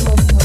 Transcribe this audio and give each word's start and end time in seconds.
Thank 0.00 0.32
you. 0.32 0.37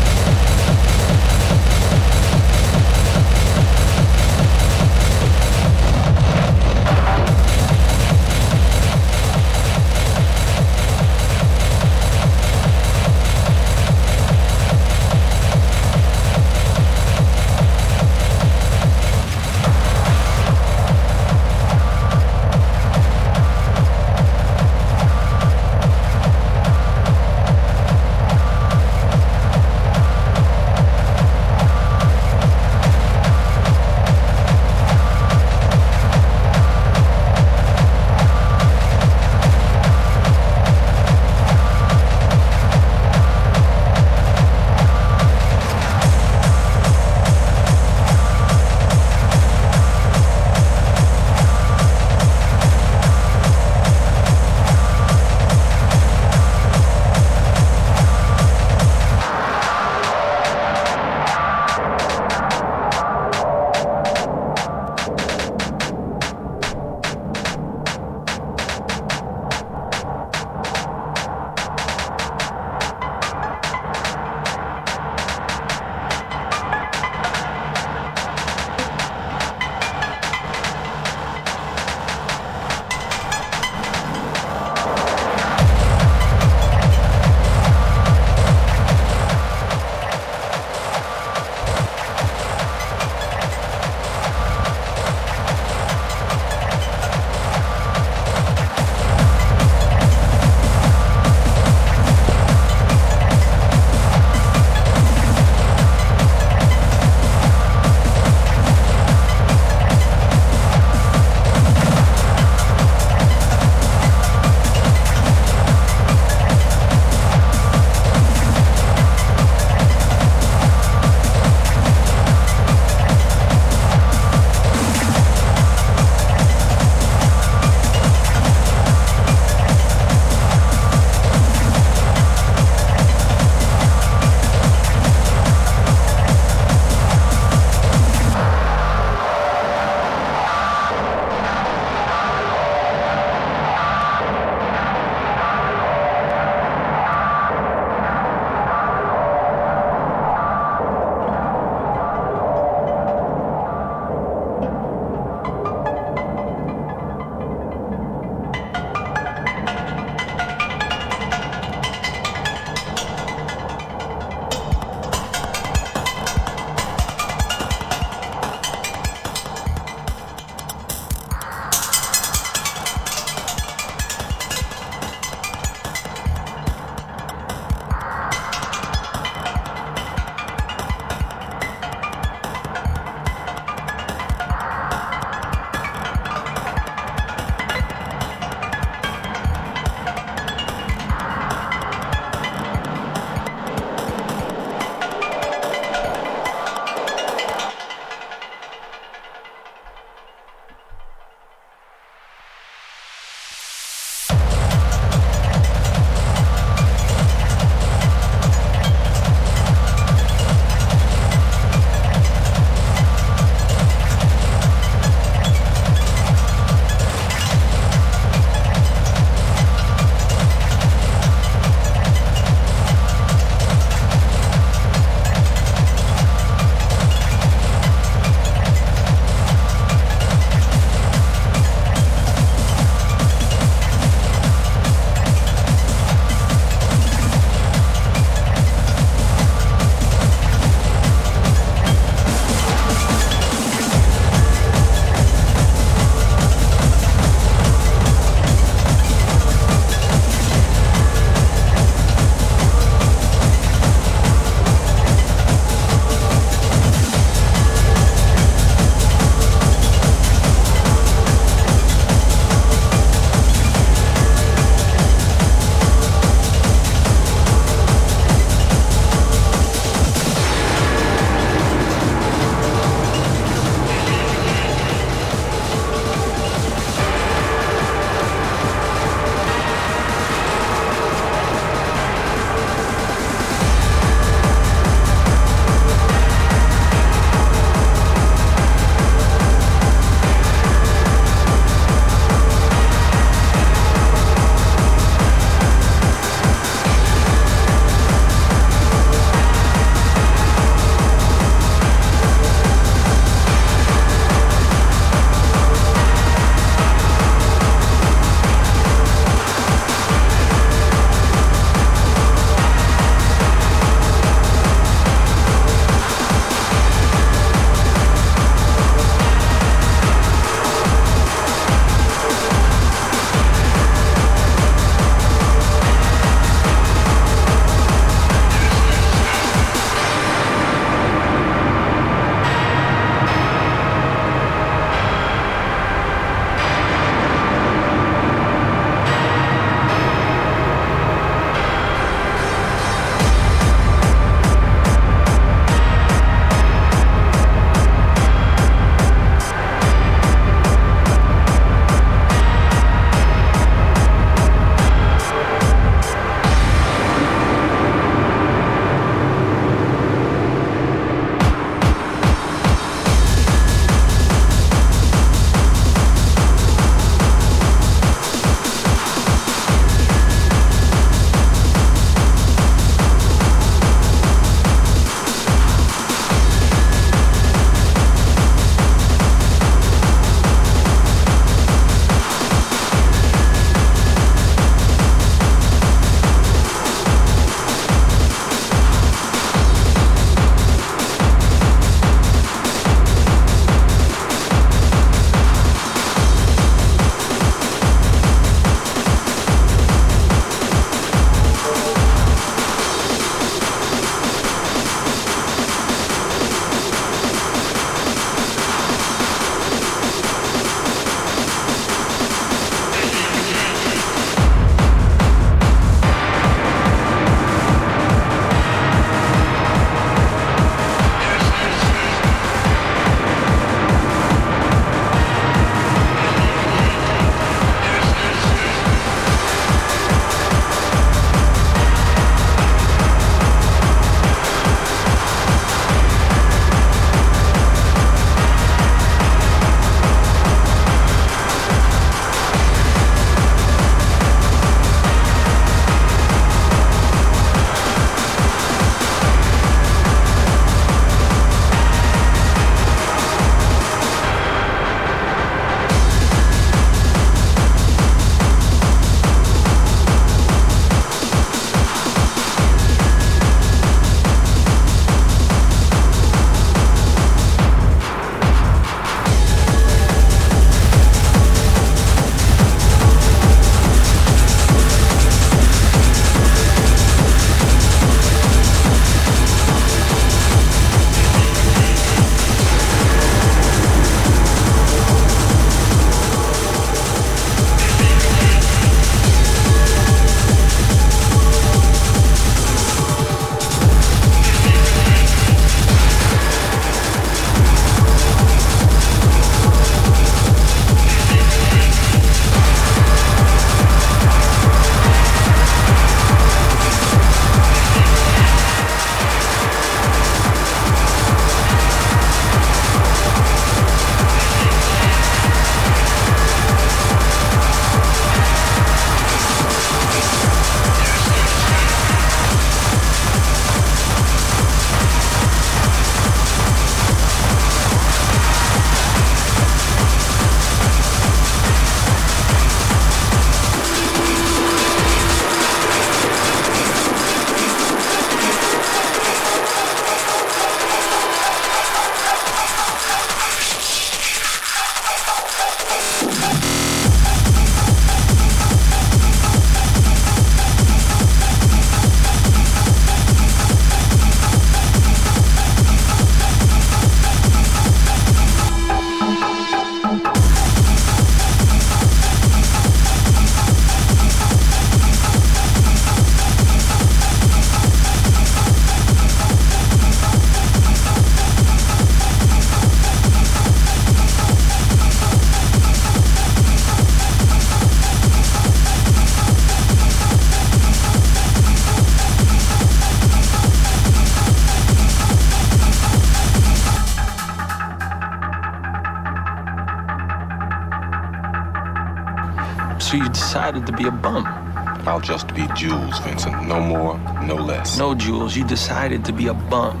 You 598.32 598.64
decided 598.64 599.24
to 599.26 599.32
be 599.32 599.48
a 599.48 599.54
bum. 599.54 600.00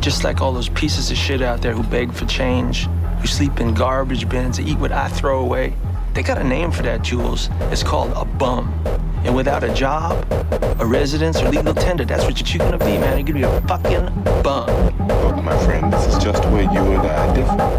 Just 0.00 0.24
like 0.24 0.40
all 0.40 0.52
those 0.52 0.70
pieces 0.70 1.10
of 1.10 1.16
shit 1.16 1.42
out 1.42 1.60
there 1.60 1.72
who 1.72 1.82
beg 1.82 2.10
for 2.10 2.24
change, 2.24 2.86
who 3.20 3.26
sleep 3.26 3.60
in 3.60 3.74
garbage 3.74 4.28
bins, 4.28 4.58
eat 4.58 4.78
what 4.78 4.92
I 4.92 5.08
throw 5.08 5.40
away. 5.40 5.74
They 6.14 6.22
got 6.22 6.38
a 6.38 6.44
name 6.44 6.70
for 6.70 6.82
that, 6.84 7.02
Jules. 7.02 7.50
It's 7.70 7.82
called 7.82 8.12
a 8.16 8.24
bum. 8.24 8.72
And 9.24 9.36
without 9.36 9.62
a 9.62 9.72
job, 9.74 10.26
a 10.80 10.86
residence, 10.86 11.40
or 11.42 11.50
legal 11.50 11.74
tender, 11.74 12.06
that's 12.06 12.24
what 12.24 12.54
you're 12.54 12.64
gonna 12.64 12.78
be, 12.78 12.96
man. 12.98 13.18
You're 13.18 13.26
gonna 13.26 13.46
be 13.46 13.56
a 13.56 13.68
fucking 13.68 14.42
bum. 14.42 14.68
Look, 15.06 15.44
my 15.44 15.56
friend, 15.64 15.92
this 15.92 16.06
is 16.06 16.24
just 16.24 16.42
where 16.46 16.62
you 16.62 16.80
and 16.80 17.06
I 17.06 17.34
differ. 17.34 17.75